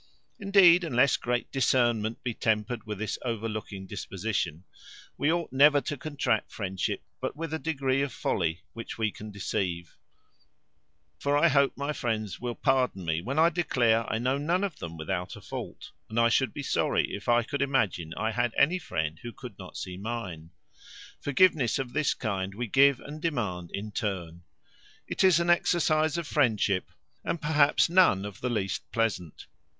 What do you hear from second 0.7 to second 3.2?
unless great discernment be tempered with this